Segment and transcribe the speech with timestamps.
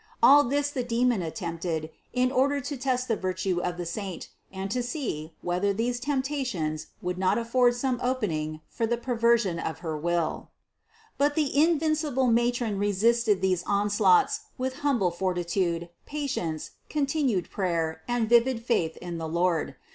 [0.23, 4.71] All this the demon attempted in order to test the virtue of the saint, and
[4.71, 7.43] to see, whether these temptations would THE CONCEPTION
[7.99, 10.49] 257 not afford some opening for the perversion of her will.
[11.17, 11.17] 318.
[11.19, 18.27] But the invincible matron resisted these on slaughts with humble fortitude, patience, continued prayer and
[18.27, 19.75] vivid faith in the Lord.